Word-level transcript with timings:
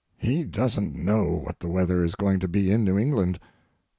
He 0.17 0.45
doesn't 0.45 0.95
know 0.95 1.25
what 1.27 1.59
the 1.59 1.67
weather 1.67 2.03
is 2.03 2.15
going 2.15 2.39
to 2.39 2.47
be 2.47 2.71
in 2.71 2.83
New 2.83 2.97
England. 2.97 3.39